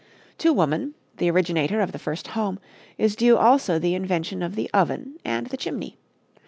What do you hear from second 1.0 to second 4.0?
the originator of the first home, is due also the